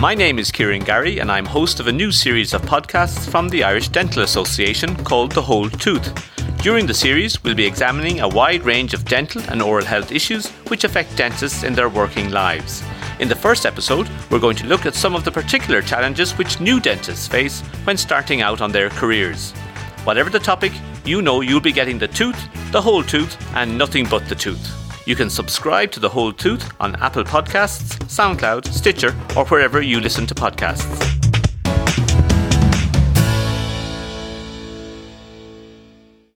[0.00, 3.50] My name is Kieran Garry, and I'm host of a new series of podcasts from
[3.50, 6.14] the Irish Dental Association called The Whole Tooth.
[6.62, 10.48] During the series, we'll be examining a wide range of dental and oral health issues
[10.68, 12.82] which affect dentists in their working lives.
[13.18, 16.60] In the first episode, we're going to look at some of the particular challenges which
[16.60, 19.52] new dentists face when starting out on their careers.
[20.04, 20.72] Whatever the topic,
[21.04, 22.42] you know you'll be getting the tooth,
[22.72, 24.89] the whole tooth, and nothing but the tooth.
[25.06, 30.00] You can subscribe to The Whole Tooth on Apple Podcasts, SoundCloud, Stitcher, or wherever you
[30.00, 31.19] listen to podcasts.